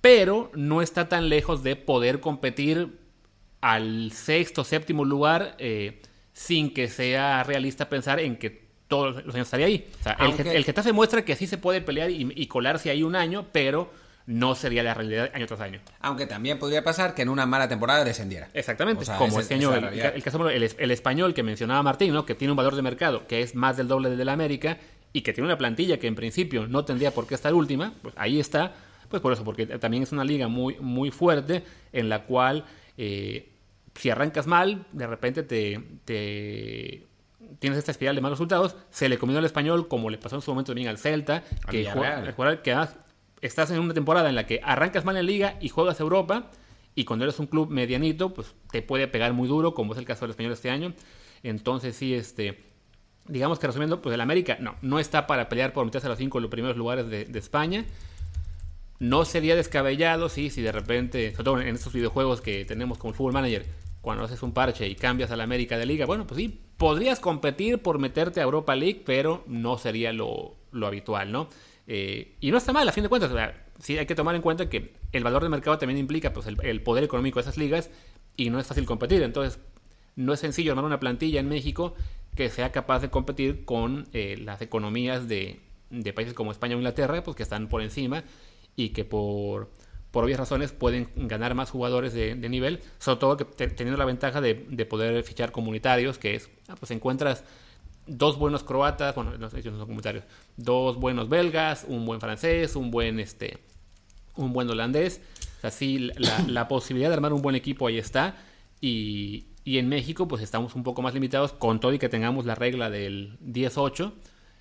[0.01, 2.99] pero no está tan lejos de poder competir
[3.61, 6.01] al sexto, séptimo lugar eh,
[6.33, 9.87] sin que sea realista pensar en que todos los años estaría ahí.
[9.99, 10.41] O sea, Aunque...
[10.43, 13.47] el, el, Getafe muestra que sí se puede pelear y, y, colarse ahí un año,
[13.51, 13.91] pero
[14.25, 15.79] no sería la realidad año tras año.
[16.01, 18.49] Aunque también podría pasar que en una mala temporada descendiera.
[18.53, 21.81] Exactamente, o sea, como ese, este año, el, el, caso, el, el, español que mencionaba
[21.83, 22.25] Martín, ¿no?
[22.25, 24.77] que tiene un valor de mercado que es más del doble de la América
[25.13, 28.13] y que tiene una plantilla que en principio no tendría por qué estar última, pues
[28.17, 28.73] ahí está,
[29.09, 32.65] pues por eso, porque también es una liga muy, muy fuerte en la cual...
[32.97, 33.53] Eh,
[33.99, 37.07] si arrancas mal, de repente te, te,
[37.59, 38.77] tienes esta espiral de malos resultados.
[38.89, 41.85] Se le comió al español, como le pasó en su momento también al Celta, que,
[41.85, 42.75] juega, que
[43.41, 46.49] estás en una temporada en la que arrancas mal en liga y juegas Europa,
[46.95, 50.05] y cuando eres un club medianito, pues te puede pegar muy duro, como es el
[50.05, 50.93] caso del español este año.
[51.43, 52.68] Entonces, sí, este.
[53.29, 56.17] Digamos que resumiendo, pues el América no, no está para pelear por meterse a los
[56.17, 57.85] cinco los primeros lugares de, España.
[58.99, 63.13] No sería descabellado, sí, si de repente, sobre todo en estos videojuegos que tenemos como
[63.13, 63.65] Football Manager,
[64.01, 67.19] cuando haces un parche y cambias a la América de Liga, bueno, pues sí, podrías
[67.19, 71.49] competir por meterte a Europa League, pero no sería lo, lo habitual, ¿no?
[71.87, 73.37] Eh, y no está mal, a fin de cuentas, o
[73.79, 76.57] sí hay que tomar en cuenta que el valor de mercado también implica pues, el,
[76.63, 77.89] el, poder económico de esas ligas
[78.37, 79.59] y no es fácil competir, entonces
[80.15, 81.95] no es sencillo armar una plantilla en México
[82.35, 86.77] que sea capaz de competir con eh, las economías de, de países como España o
[86.77, 88.23] Inglaterra, pues que están por encima
[88.75, 89.69] y que por
[90.11, 93.97] por obvias razones pueden ganar más jugadores de, de nivel, sobre todo que te, teniendo
[93.97, 97.43] la ventaja de, de, poder fichar comunitarios, que es, ah, pues encuentras
[98.07, 100.23] dos buenos croatas, bueno, no sé si son comunitarios,
[100.57, 103.59] dos buenos belgas, un buen francés, un buen, este,
[104.35, 105.21] un buen holandés,
[105.61, 108.35] así la, la posibilidad de armar un buen equipo ahí está,
[108.81, 112.45] y, y, en México pues estamos un poco más limitados, con todo y que tengamos
[112.45, 114.13] la regla del 10-8,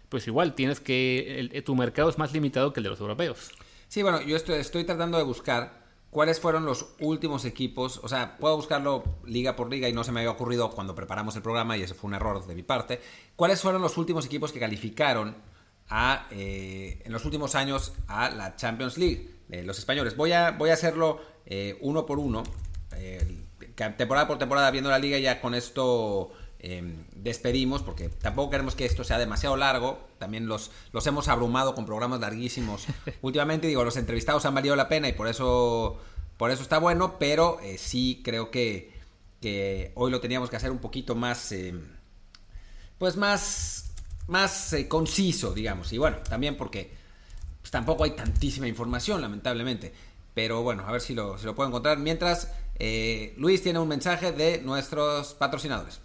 [0.09, 3.51] pues igual tienes que, el, tu mercado es más limitado que el de los europeos.
[3.89, 8.01] Sí, bueno, yo estoy, estoy, tratando de buscar cuáles fueron los últimos equipos.
[8.03, 11.37] O sea, puedo buscarlo liga por liga y no se me había ocurrido cuando preparamos
[11.37, 13.01] el programa y ese fue un error de mi parte.
[13.35, 15.37] ¿Cuáles fueron los últimos equipos que calificaron
[15.89, 19.37] a, eh, en los últimos años a la Champions League?
[19.51, 20.17] Eh, los españoles.
[20.17, 22.43] Voy a, voy a hacerlo eh, uno por uno,
[23.97, 28.85] temporada por temporada, viendo la liga ya con esto em, despedimos, porque tampoco queremos que
[28.85, 30.09] esto sea demasiado largo.
[30.19, 32.87] También los, los hemos abrumado con programas larguísimos.
[33.23, 35.99] Últimamente, digo, los entrevistados han valido la pena y por eso,
[36.37, 38.93] por eso está bueno, pero eh, sí creo que,
[39.41, 41.83] que, hoy lo teníamos que hacer un poquito más, em,
[42.99, 43.93] pues más,
[44.27, 45.93] más eh, conciso, digamos.
[45.93, 46.99] Y bueno, también porque
[47.61, 49.93] pues, tampoco hay tantísima información, lamentablemente.
[50.33, 51.99] Pero bueno, a ver si lo, si lo puedo encontrar.
[51.99, 56.01] Mientras, eh, Luis tiene un mensaje de nuestros patrocinadores.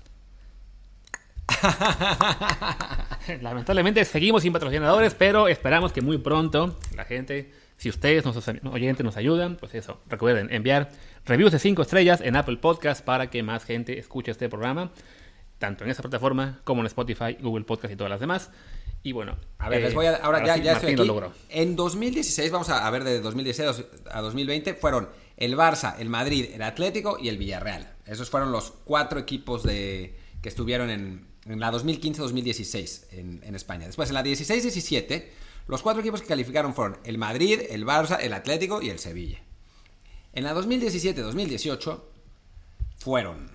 [3.42, 9.04] Lamentablemente seguimos sin patrocinadores, pero esperamos que muy pronto la gente, si ustedes, nuestros oyentes,
[9.04, 10.90] nos ayudan, pues eso, recuerden enviar
[11.26, 14.92] reviews de 5 estrellas en Apple Podcast para que más gente escuche este programa,
[15.60, 18.52] tanto en esa plataforma como en Spotify, Google Podcast y todas las demás.
[19.06, 20.16] Y bueno, a ver, les voy a.
[20.16, 21.10] Ahora, ya, ya estoy aquí.
[21.50, 26.62] En 2016, vamos a, ver de 2016 a 2020, fueron el Barça, el Madrid, el
[26.62, 27.94] Atlético y el Villarreal.
[28.06, 33.86] Esos fueron los cuatro equipos de, que estuvieron en, en la 2015-2016 en, en, España.
[33.88, 35.26] Después, en la 16-17,
[35.68, 39.40] los cuatro equipos que calificaron fueron el Madrid, el Barça, el Atlético y el Sevilla.
[40.34, 42.02] En la 2017-2018
[42.98, 43.52] fueron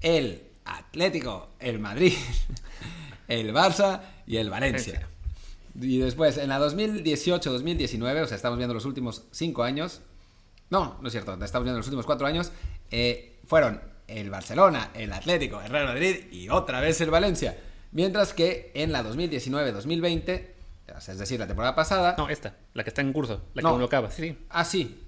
[0.00, 2.14] el Atlético, el Madrid,
[3.28, 5.08] el Barça y el Valencia.
[5.80, 10.00] Y después, en la 2018-2019, o sea, estamos viendo los últimos cinco años.
[10.70, 12.52] No, no es cierto, estamos viendo los últimos cuatro años.
[12.90, 17.56] Eh, fueron el Barcelona, el Atlético, el Real Madrid y otra vez el Valencia.
[17.92, 20.46] Mientras que en la 2019-2020,
[20.96, 22.14] es decir, la temporada pasada.
[22.16, 24.38] No, esta, la que está en curso, la que uno acaba, sí.
[24.48, 25.02] Ah, sí,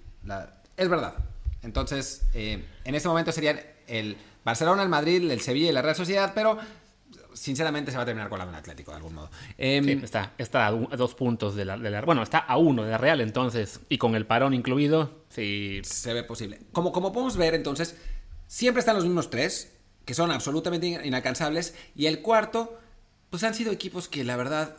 [0.77, 1.15] es verdad.
[1.63, 5.97] Entonces, eh, en este momento serían el Barcelona, el Madrid, el Sevilla y la Real
[5.97, 6.59] Sociedad, pero
[7.39, 9.31] sinceramente se va a terminar con la Atlético de algún modo.
[9.57, 13.21] Em, está, está a dos puntos de la, Bueno, está a uno de la Real,
[13.21, 15.81] entonces, y con el parón incluido, sí.
[15.85, 16.59] Se ve posible.
[16.73, 17.97] Como, como podemos ver, entonces,
[18.47, 19.73] siempre están los mismos tres,
[20.05, 22.79] que son absolutamente inalcanzables, y el cuarto,
[23.31, 24.77] pues han sido equipos que la verdad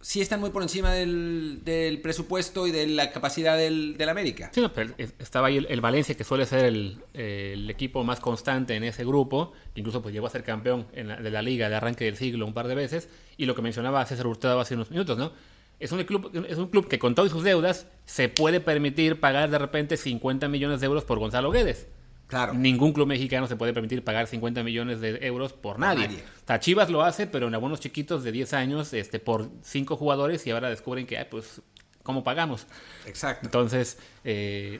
[0.00, 4.50] sí están muy por encima del, presupuesto y de la capacidad del, América.
[4.52, 9.04] Sí, pero estaba ahí el, Valencia, que suele ser el, equipo más constante en ese
[9.04, 12.54] grupo, incluso pues llegó a ser campeón de la liga de arranque del siglo un
[12.54, 15.32] par de veces, y lo que mencionaba César Hurtado hace unos minutos, ¿no?
[15.80, 19.48] Es un, club, es un club que con todas sus deudas se puede permitir pagar
[19.48, 21.86] de repente 50 millones de euros por Gonzalo Guedes.
[22.28, 22.54] Claro.
[22.54, 26.22] Ningún club mexicano se puede permitir pagar 50 millones de euros por nadie.
[26.60, 30.50] Chivas lo hace, pero en algunos chiquitos de 10 años, este, por 5 jugadores y
[30.50, 31.62] ahora descubren que, pues,
[32.02, 32.66] ¿cómo pagamos?
[33.06, 33.46] Exacto.
[33.46, 34.78] Entonces, eh,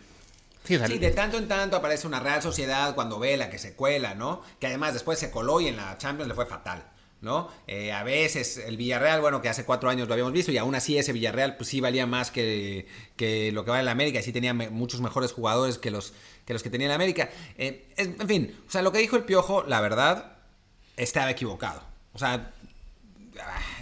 [0.64, 4.14] Sí, de tanto en tanto aparece una Real Sociedad cuando ve la que se cuela,
[4.14, 4.42] ¿no?
[4.60, 6.84] Que además después se coló y en la Champions le fue fatal.
[7.20, 7.48] ¿No?
[7.66, 10.74] Eh, a veces el Villarreal, bueno, que hace cuatro años lo habíamos visto, y aún
[10.74, 14.20] así ese Villarreal, pues sí valía más que, que lo que vale en la América,
[14.20, 16.12] y sí tenía muchos mejores jugadores que los
[16.44, 17.28] que, los que tenía en América.
[17.56, 20.38] Eh, en fin, o sea, lo que dijo el Piojo, la verdad,
[20.96, 21.82] estaba equivocado.
[22.14, 22.52] O sea,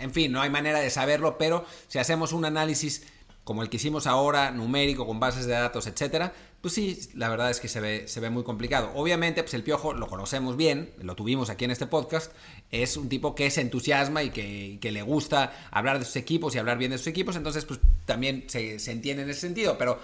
[0.00, 3.06] en fin, no hay manera de saberlo, pero si hacemos un análisis
[3.44, 6.32] como el que hicimos ahora, numérico, con bases de datos, etcétera,
[6.66, 8.90] pues sí, la verdad es que se ve, se ve muy complicado.
[8.96, 12.32] Obviamente, pues el Piojo lo conocemos bien, lo tuvimos aquí en este podcast,
[12.72, 16.58] es un tipo que se entusiasma y que, le gusta hablar de sus equipos y
[16.58, 20.00] hablar bien de sus equipos, entonces pues también se, se entiende en ese sentido, pero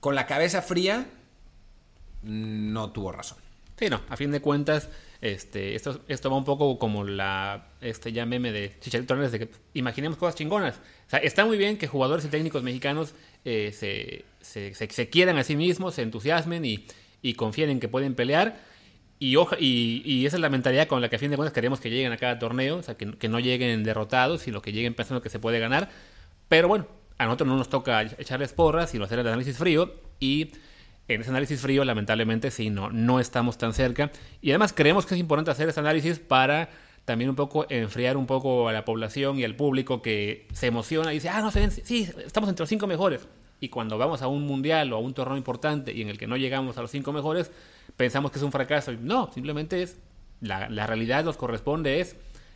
[0.00, 1.06] con la cabeza fría
[2.22, 3.36] no tuvo razón.
[3.80, 4.90] Sí, no, a fin de cuentas,
[5.22, 9.48] este, esto, esto va un poco como la, este ya meme de Chicharito de que
[9.72, 10.78] imaginemos cosas chingonas.
[11.22, 13.14] Está muy bien que jugadores y técnicos mexicanos
[13.46, 16.84] eh, se, se, quieran a sí mismos, se entusiasmen y,
[17.22, 18.60] y confíen en que pueden pelear.
[19.18, 21.80] Y, y, y, esa es la mentalidad con la que a fin de cuentas queremos
[21.80, 24.92] que lleguen a cada torneo, o sea, que, que, no lleguen derrotados, sino que lleguen
[24.92, 25.88] pensando que se puede ganar.
[26.48, 29.94] Pero bueno, a nosotros no nos toca echarles porras, sino hacer el análisis frío.
[30.20, 30.50] Y
[31.08, 34.12] en ese análisis frío, lamentablemente, sí, no, no estamos tan cerca.
[34.40, 36.70] Y además creemos que es importante hacer ese análisis para
[37.04, 41.12] también un poco enfriar un poco a la población y al público que se emociona
[41.12, 43.26] y dice, ah, no, sí, estamos entre los cinco mejores.
[43.58, 46.26] Y cuando vamos a un mundial o a un torneo importante y en el que
[46.26, 47.50] no llegamos a los cinco mejores,
[47.96, 48.92] pensamos que es un fracaso.
[48.92, 49.98] No, simplemente es,
[50.40, 52.12] la, realidad nos corresponde es,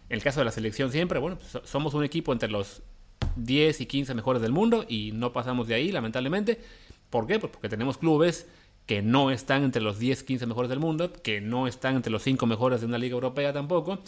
[0.09, 2.83] en el caso de la selección siempre, bueno, somos un equipo entre los
[3.37, 6.61] 10 y 15 mejores del mundo y no pasamos de ahí, lamentablemente.
[7.15, 7.39] ¿Por qué?
[7.39, 8.49] Pues porque tenemos clubes
[8.87, 12.25] que no están entre los 10, 15 mejores del mundo, que no están entre los
[12.25, 14.01] 5 mejores de una liga europea tampoco,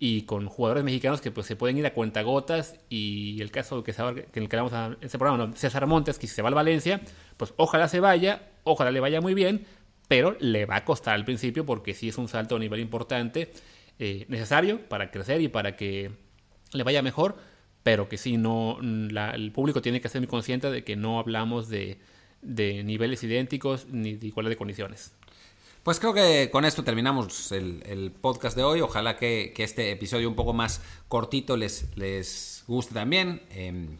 [0.00, 3.92] y con jugadores mexicanos que pues se pueden ir a cuentagotas y el caso que,
[3.92, 6.48] se, que en el que vamos a ese programa, César Montes, que si se va
[6.48, 7.00] al Valencia,
[7.36, 9.64] pues ojalá se vaya, ojalá le vaya muy bien,
[10.08, 13.52] pero le va a costar al principio porque sí es un salto a nivel importante
[14.00, 16.10] eh, necesario para crecer y para que
[16.72, 17.36] le vaya mejor,
[17.84, 21.68] pero que sí, no, el público tiene que ser muy consciente de que no hablamos
[21.68, 22.00] de,
[22.42, 25.12] de niveles idénticos ni de igualdad de condiciones.
[25.82, 28.80] Pues creo que con esto terminamos el, podcast de hoy.
[28.80, 33.40] Ojalá que, este episodio un poco más cortito les, les guste también.
[33.50, 33.96] Em,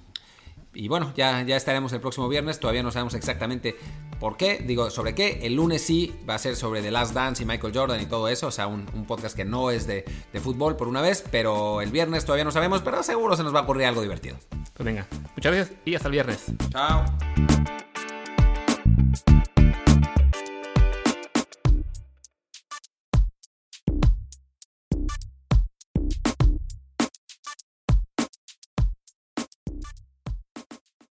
[0.74, 2.60] y bueno, ya, ya estaremos el próximo viernes.
[2.60, 3.74] Todavía no sabemos exactamente
[4.20, 4.58] por qué.
[4.58, 5.40] Digo, sobre qué.
[5.42, 8.28] El lunes sí va a ser sobre The Last Dance y Michael Jordan y todo
[8.28, 8.48] eso.
[8.48, 11.24] O sea, un, podcast que no es de, de, fútbol por una vez.
[11.30, 12.82] Pero el viernes todavía no sabemos.
[12.82, 14.36] Pero seguro se nos va a ocurrir algo divertido.
[14.74, 16.44] Pues venga, muchas gracias y hasta el viernes.
[16.70, 17.04] Chao.